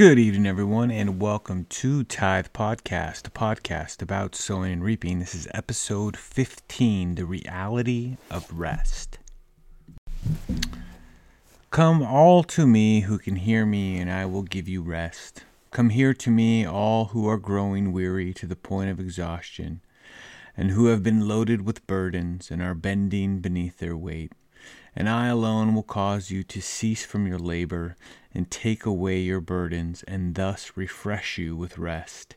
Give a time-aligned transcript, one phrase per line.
[0.00, 5.18] Good evening, everyone, and welcome to Tithe Podcast, a podcast about sowing and reaping.
[5.18, 9.18] This is episode 15 The Reality of Rest.
[11.70, 15.44] Come all to me who can hear me, and I will give you rest.
[15.70, 19.82] Come here to me, all who are growing weary to the point of exhaustion,
[20.56, 24.32] and who have been loaded with burdens and are bending beneath their weight
[25.00, 27.96] and I alone will cause you to cease from your labor
[28.34, 32.36] and take away your burdens, and thus refresh you with rest.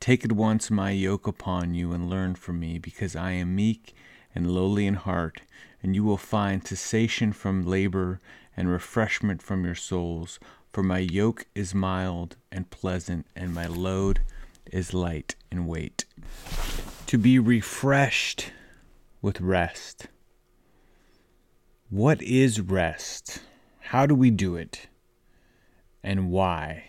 [0.00, 3.94] Take at once my yoke upon you and learn from me, because I am meek
[4.34, 5.42] and lowly in heart,
[5.80, 8.18] and you will find cessation from labor
[8.56, 10.40] and refreshment from your souls.
[10.72, 14.22] For my yoke is mild and pleasant, and my load
[14.72, 16.04] is light in weight.
[17.06, 18.50] To be refreshed
[19.20, 20.08] with rest.
[21.92, 23.40] What is rest?
[23.80, 24.88] How do we do it?
[26.02, 26.84] And why?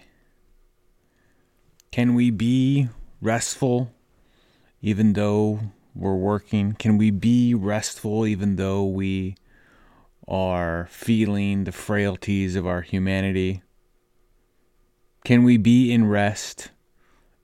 [1.92, 2.88] Can we be
[3.20, 3.92] restful
[4.82, 5.60] even though
[5.94, 6.78] we're working?
[6.80, 9.36] Can we be restful even though we
[10.26, 13.62] are feeling the frailties of our humanity?
[15.26, 16.72] Can we be in rest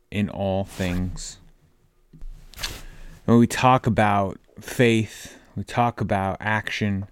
[0.09, 1.39] in all things?
[3.25, 7.09] When we talk about faith, we talk about action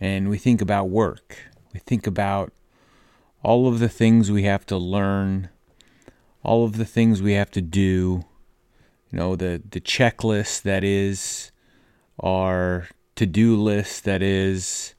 [0.00, 1.36] and we think about work.
[1.74, 2.52] We think about
[3.42, 5.50] all of the things we have to learn,
[6.42, 8.24] all of the things we have to do,
[9.10, 11.52] you know, the, the checklist that is
[12.22, 14.94] our to do list that is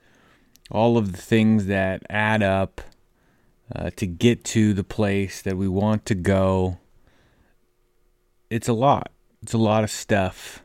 [0.70, 2.82] all of the things that add up
[3.76, 6.78] uh, to get to the place that we want to go.
[8.50, 9.12] It's a lot.
[9.42, 10.64] It's a lot of stuff.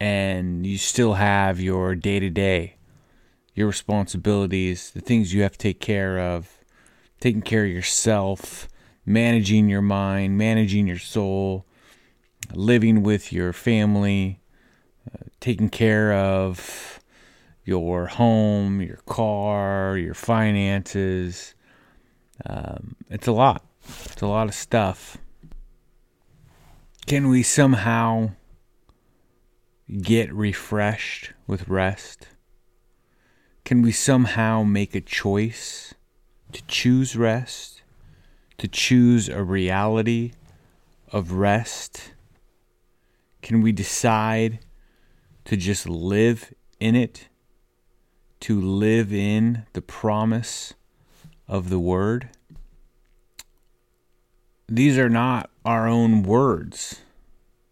[0.00, 2.76] And you still have your day to day
[3.54, 6.58] your responsibilities, the things you have to take care of,
[7.20, 8.68] taking care of yourself,
[9.04, 11.66] managing your mind, managing your soul,
[12.54, 14.40] living with your family,
[15.12, 17.00] uh, taking care of
[17.64, 21.54] your home, your car, your finances.
[22.44, 23.64] Um, it's a lot.
[24.06, 25.18] It's a lot of stuff.
[27.06, 28.30] Can we somehow
[30.00, 32.28] get refreshed with rest?
[33.64, 35.94] Can we somehow make a choice
[36.52, 37.82] to choose rest,
[38.58, 40.32] to choose a reality
[41.12, 42.12] of rest?
[43.40, 44.58] Can we decide
[45.44, 47.28] to just live in it,
[48.40, 50.74] to live in the promise
[51.46, 52.30] of the Word?
[54.68, 57.02] These are not our own words,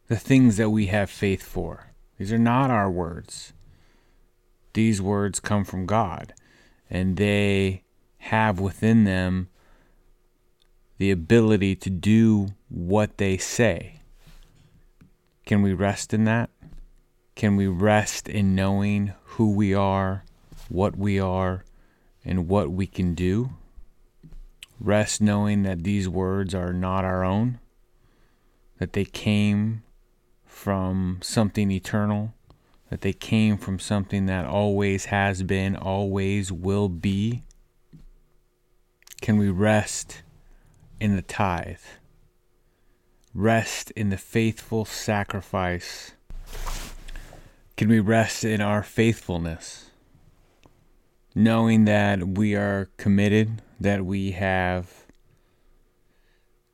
[0.07, 1.93] the things that we have faith for.
[2.17, 3.53] These are not our words
[4.73, 6.35] these words come from God,
[6.89, 7.83] and they
[8.19, 9.49] have within them
[10.99, 14.01] the ability to do what they say.
[15.47, 16.51] Can we rest in that?
[17.35, 20.25] Can we rest in knowing who we are,
[20.69, 21.65] what we are,
[22.25, 23.51] and what we can do?
[24.79, 27.59] Rest knowing that these words are not our own,
[28.79, 29.83] that they came
[30.45, 32.35] from something eternal,
[32.91, 37.45] that they came from something that always has been, always will be?
[39.23, 40.23] Can we rest
[40.99, 41.79] in the tithe?
[43.33, 46.13] Rest in the faithful sacrifice?
[47.77, 49.91] Can we rest in our faithfulness?
[51.33, 55.07] Knowing that we are committed, that we have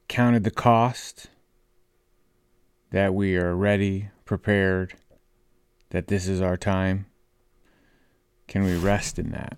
[0.09, 1.27] counted the cost,
[2.91, 4.95] that we are ready, prepared,
[5.97, 7.07] that this is our time?
[8.49, 9.57] Can we rest in that?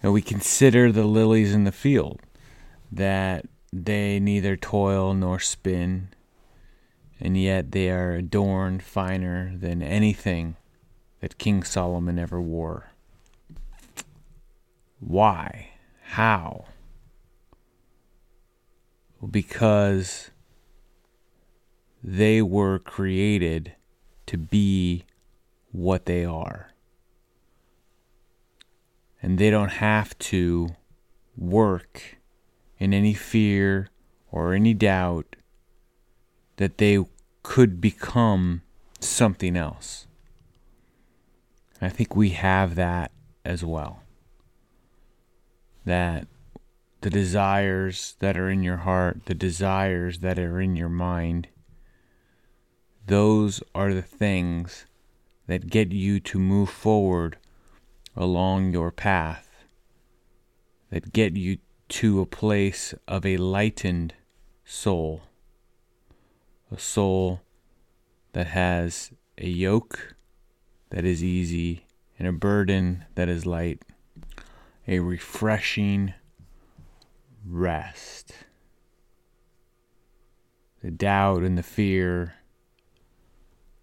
[0.00, 2.20] And we consider the lilies in the field,
[2.92, 6.10] that they neither toil nor spin,
[7.18, 10.54] and yet they are adorned finer than anything
[11.18, 12.92] that King Solomon ever wore.
[15.00, 15.70] Why?
[16.02, 16.66] How?
[19.28, 20.30] Because
[22.00, 23.74] they were created
[24.28, 25.04] to be
[25.72, 26.72] what they are.
[29.20, 30.76] And they don't have to
[31.36, 32.18] work
[32.78, 33.88] in any fear
[34.30, 35.34] or any doubt
[36.56, 37.04] that they
[37.42, 38.62] could become
[39.00, 40.06] something else.
[41.80, 43.10] I think we have that
[43.44, 44.02] as well.
[45.84, 46.26] That
[47.00, 51.48] the desires that are in your heart, the desires that are in your mind,
[53.08, 54.84] those are the things
[55.46, 57.38] that get you to move forward
[58.14, 59.64] along your path,
[60.90, 61.58] that get you
[61.88, 64.12] to a place of a lightened
[64.64, 65.22] soul,
[66.70, 67.40] a soul
[68.32, 70.14] that has a yoke
[70.90, 71.86] that is easy
[72.18, 73.82] and a burden that is light,
[74.86, 76.12] a refreshing
[77.46, 78.34] rest.
[80.82, 82.34] The doubt and the fear,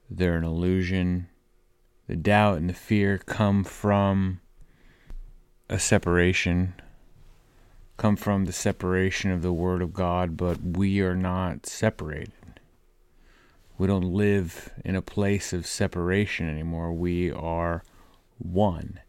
[0.09, 1.27] they're an illusion.
[2.07, 4.41] The doubt and the fear come from
[5.69, 6.75] a separation,
[7.97, 12.31] come from the separation of the Word of God, but we are not separated.
[13.77, 16.93] We don't live in a place of separation anymore.
[16.93, 17.83] We are
[18.37, 18.99] one.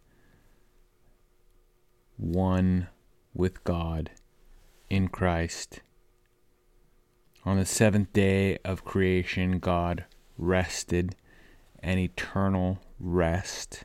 [2.17, 2.89] One
[3.35, 4.11] with God
[4.89, 5.83] in Christ.
[7.45, 10.05] On the seventh day of creation, God
[10.39, 11.15] rested
[11.81, 13.85] an eternal rest.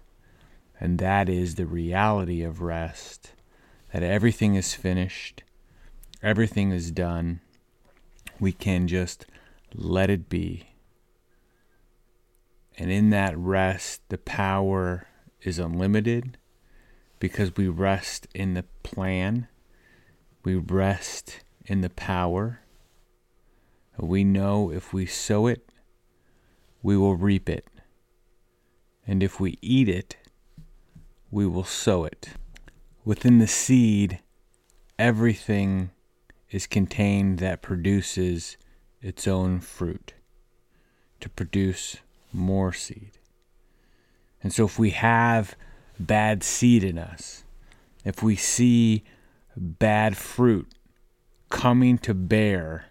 [0.80, 3.34] And that is the reality of rest
[3.94, 5.44] that everything is finished,
[6.24, 7.42] everything is done.
[8.40, 9.26] We can just
[9.76, 10.68] let it be.
[12.78, 15.08] And in that rest, the power
[15.44, 16.38] is unlimited
[17.20, 19.48] because we rest in the plan,
[20.44, 22.62] we rest in the power.
[24.00, 25.70] We know if we sow it,
[26.82, 27.68] we will reap it.
[29.06, 30.16] And if we eat it,
[31.30, 32.30] we will sow it.
[33.04, 34.20] Within the seed,
[35.00, 35.92] everything
[36.50, 38.58] is contained that produces
[39.02, 40.14] its own fruit
[41.20, 41.98] to produce
[42.34, 43.12] more seed.
[44.44, 45.56] And so, if we have
[46.00, 47.44] bad seed in us,
[48.04, 49.04] if we see
[49.56, 50.68] bad fruit
[51.50, 52.91] coming to bear,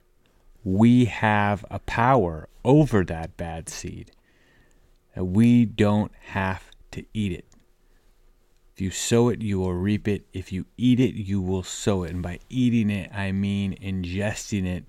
[0.65, 4.13] we have a power over that bad seed.
[5.15, 7.47] That we don't have to eat it.
[8.75, 10.27] If you sow it, you will reap it.
[10.33, 12.13] If you eat it, you will sow it.
[12.13, 14.85] And by eating it, I mean ingesting it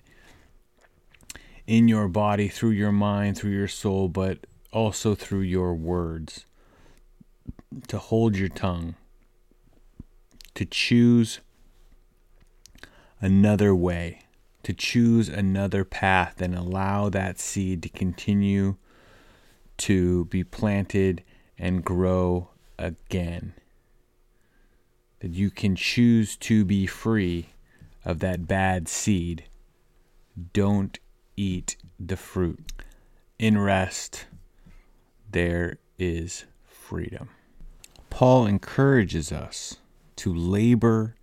[1.68, 6.46] in your body, through your mind, through your soul, but also through your words
[7.88, 8.96] to hold your tongue,
[10.56, 11.40] to choose
[13.20, 14.21] another way,
[14.64, 18.76] to choose another path, and allow that seed to continue
[19.78, 21.24] to be planted
[21.58, 23.54] and grow again.
[25.20, 27.50] That you can choose to be free
[28.04, 29.46] of that bad seed.
[30.54, 31.00] Don't
[31.36, 32.72] eat the fruit.
[33.38, 34.26] In rest,
[35.30, 37.30] there is freedom.
[38.10, 39.78] Paul encourages us
[40.18, 41.16] to labor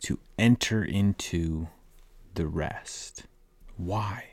[0.00, 1.68] to enter into
[2.34, 3.24] the rest.
[3.76, 4.24] Why?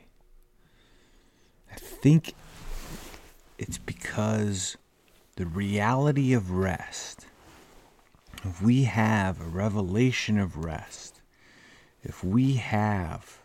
[1.70, 2.34] I think
[3.58, 4.76] it's because
[5.36, 7.26] the reality of rest,
[8.44, 11.20] if we have a revelation of rest,
[12.02, 13.38] if we have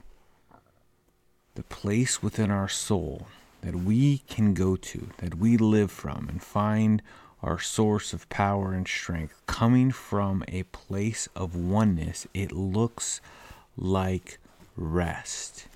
[1.56, 3.27] the place within our soul
[3.62, 7.01] that we can go to, that we live from, and find
[7.42, 13.21] our source of power and strength coming from a place of oneness, it looks
[13.75, 14.39] like
[14.77, 15.68] rest.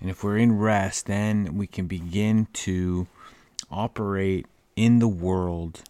[0.00, 3.06] And if we're in rest, then we can begin to
[3.70, 4.46] operate
[4.76, 5.82] in the world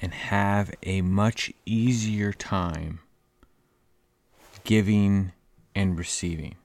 [0.00, 3.00] and have a much easier time
[4.64, 5.32] giving
[5.74, 6.56] and receiving.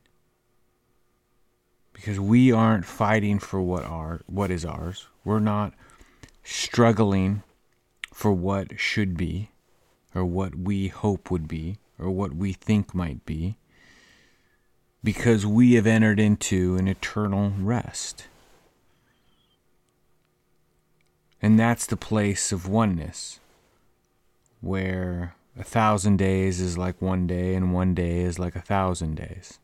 [1.93, 5.07] Because we aren't fighting for what are what is ours.
[5.23, 5.73] We're not
[6.43, 7.43] struggling
[8.13, 9.49] for what should be,
[10.13, 13.57] or what we hope would be, or what we think might be,
[15.03, 18.27] because we have entered into an eternal rest.
[21.41, 23.39] And that's the place of oneness,
[24.61, 29.15] where a thousand days is like one day, and one day is like a thousand
[29.15, 29.59] days.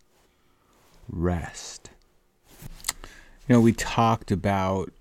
[1.07, 1.89] Rest.
[3.47, 4.91] You know, we talked about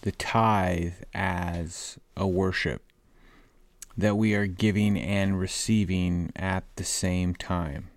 [0.00, 2.82] the tithe as a worship
[3.98, 7.90] that we are giving and receiving at the same time.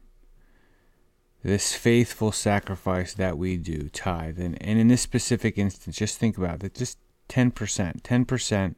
[1.43, 6.37] This faithful sacrifice that we do, tithe, and, and in this specific instance, just think
[6.37, 7.51] about it just 10%,
[8.01, 8.75] 10%,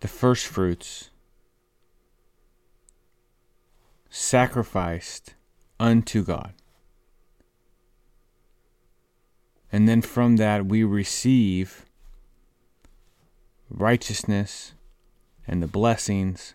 [0.00, 1.10] the first fruits
[4.08, 5.34] sacrificed
[5.80, 6.52] unto God.
[9.72, 11.86] And then from that, we receive
[13.70, 14.74] righteousness
[15.48, 16.54] and the blessings.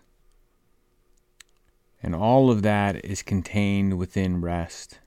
[2.02, 5.00] And all of that is contained within rest.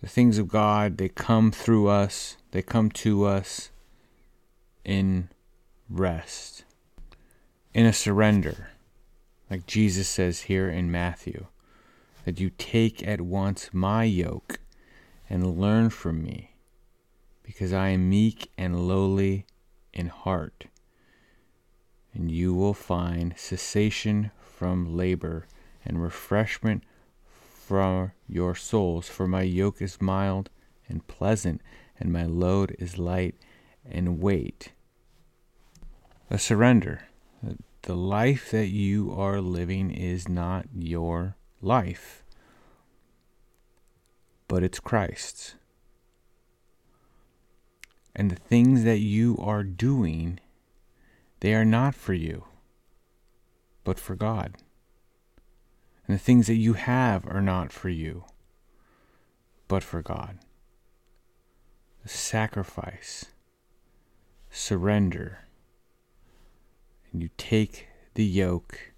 [0.00, 3.70] The things of God, they come through us, they come to us
[4.84, 5.28] in
[5.90, 6.64] rest,
[7.74, 8.70] in a surrender,
[9.50, 11.46] Like Jesus says here in Matthew,
[12.24, 14.60] that you take at once my yoke
[15.30, 16.56] and learn from me,
[17.42, 19.46] because I am meek and lowly
[19.92, 20.66] in heart,
[22.12, 25.46] and you will find cessation from labor
[25.84, 26.82] and refreshment
[27.30, 29.08] for your souls.
[29.08, 30.50] For my yoke is mild
[30.88, 31.60] and pleasant,
[32.00, 33.36] and my load is light
[33.88, 34.72] and weight.
[36.28, 37.02] A surrender.
[37.82, 42.24] The life that you are living is not your life,
[44.48, 45.54] but it's Christ's.
[48.14, 50.40] And the things that you are doing,
[51.38, 52.47] they are not for you,
[53.88, 54.54] but for God.
[56.06, 58.26] And the things that you have are not for you,
[59.66, 60.40] but for God.
[62.04, 63.24] Sacrifice,
[64.50, 65.38] surrender,
[67.10, 68.92] and you take the yoke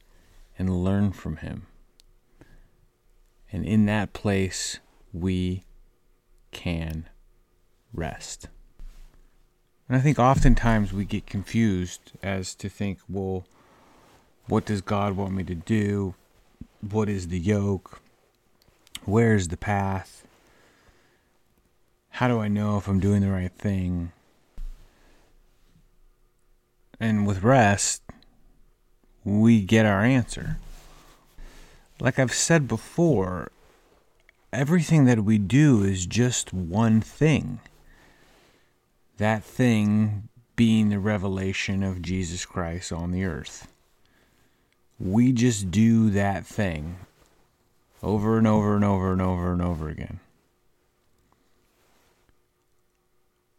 [0.58, 1.68] and learn from Him.
[3.52, 4.80] And in that place,
[5.12, 5.62] we
[6.50, 7.08] can
[7.94, 8.48] rest.
[9.88, 13.44] And I think oftentimes we get confused as to think, well,
[14.50, 16.16] what does God want me to do?
[16.80, 18.00] What is the yoke?
[19.04, 20.26] Where is the path?
[22.10, 24.10] How do I know if I'm doing the right thing?
[26.98, 28.02] And with rest,
[29.24, 30.58] we get our answer.
[32.00, 33.52] Like I've said before,
[34.52, 37.60] everything that we do is just one thing.
[39.16, 43.68] That thing being the revelation of Jesus Christ on the earth.
[45.00, 46.96] We just do that thing
[48.02, 50.20] over and over and over and over and over again.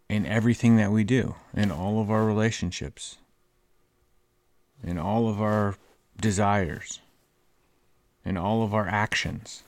[0.07, 3.17] In everything that we do, in all of our relationships,
[4.83, 5.75] in all of our
[6.19, 6.99] desires,
[8.23, 9.63] in all of our actions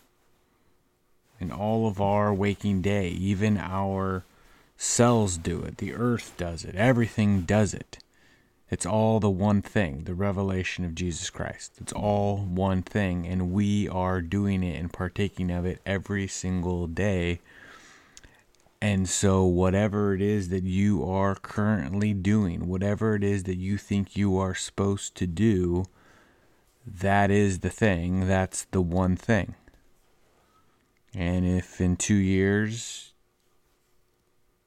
[1.44, 3.10] in all of our waking day.
[3.10, 4.24] Even our
[4.78, 5.78] cells do it.
[5.78, 6.74] The earth does it.
[6.76, 8.00] Everything does it.
[8.74, 11.74] It's all the one thing, the revelation of Jesus Christ.
[11.80, 16.88] It's all one thing, and we are doing it and partaking of it every single
[16.88, 17.40] day.
[18.82, 23.78] And so, whatever it is that you are currently doing, whatever it is that you
[23.78, 25.86] think you are supposed to do,
[26.84, 28.28] that is the thing.
[28.28, 29.54] That's the one thing.
[31.14, 33.14] And if in two years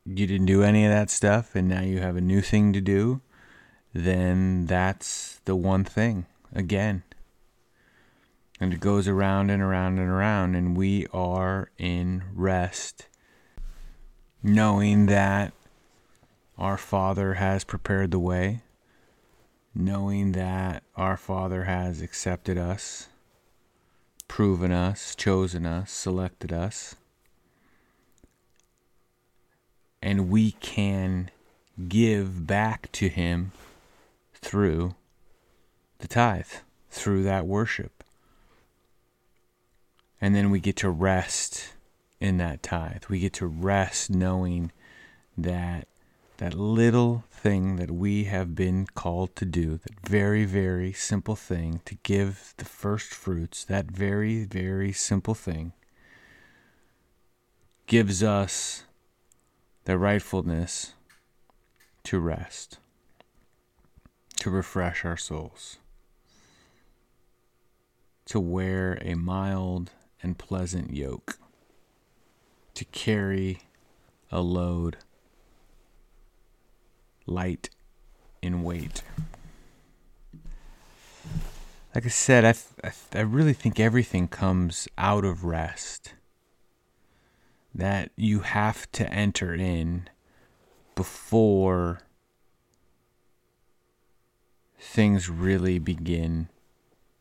[0.05, 2.81] you didn't do any of that stuff and now you have a new thing to
[2.81, 3.21] do,
[4.05, 7.03] then that's the one thing again.
[8.61, 13.07] And it goes around and around and around, and we are in rest,
[14.43, 15.53] knowing that
[16.57, 18.63] our Father has prepared the way,
[19.75, 23.09] knowing that our Father has accepted us
[24.29, 26.97] proven us, chosen us, selected us.
[30.03, 31.31] And we can
[31.89, 33.53] give back to Him
[34.41, 34.95] through
[35.99, 36.47] the tithe,
[36.91, 38.05] through that worship.
[40.21, 41.75] And then we get to rest
[42.21, 43.05] in that tithe.
[43.09, 44.73] We get to rest knowing
[45.37, 45.89] that
[46.39, 51.81] that little thing that we have been called to do, that very, very simple thing
[51.85, 55.73] to give the first fruits, that very, very simple thing
[57.87, 58.85] gives us
[59.85, 60.95] the rightfulness
[62.05, 62.79] to rest,
[64.37, 65.79] to refresh our souls,
[68.27, 69.91] to wear a mild
[70.23, 71.39] and pleasant yoke,
[72.75, 73.61] to carry
[74.31, 74.99] a load
[77.27, 77.71] light
[78.43, 79.03] in weight.
[81.95, 82.55] Like I said, I,
[82.87, 86.13] I, I really think everything comes out of rest.
[87.75, 90.09] That you have to enter in
[90.95, 92.01] before
[94.87, 96.49] things really begin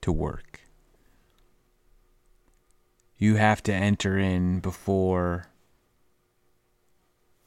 [0.01, 0.61] to work.
[3.17, 5.47] You have to enter in before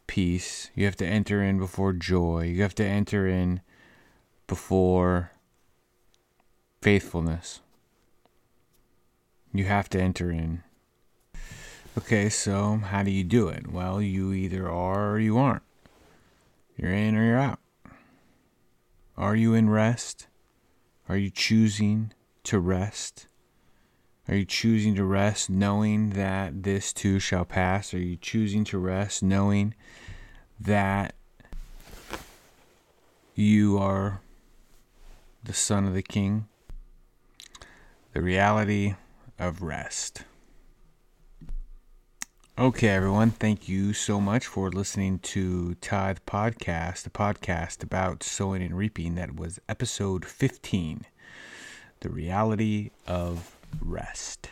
[0.07, 0.71] peace.
[0.75, 2.45] You have to enter in before joy.
[2.45, 3.61] You have to enter in
[4.47, 5.31] before
[6.83, 7.61] faithfulness.
[9.53, 10.63] You have to enter in.
[11.97, 13.71] Okay, so how do you do it?
[13.71, 15.63] Well, you either are or you aren't.
[16.77, 17.61] You're in or you're out.
[19.19, 20.29] Are you in rest?
[21.09, 22.13] Are you choosing
[22.45, 23.27] to rest?
[24.29, 27.93] Are you choosing to rest knowing that this too shall pass?
[27.93, 29.75] Are you choosing to rest knowing
[30.61, 31.17] that
[33.35, 34.21] you are
[35.43, 36.47] the son of the king?
[38.13, 38.95] The reality
[39.37, 40.23] of rest.
[42.59, 48.63] Okay, everyone, thank you so much for listening to Tithe Podcast, a podcast about sowing
[48.63, 49.15] and reaping.
[49.15, 51.07] That was episode 15
[52.01, 54.51] The Reality of Rest.